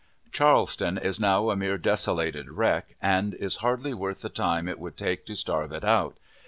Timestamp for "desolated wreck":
1.77-2.95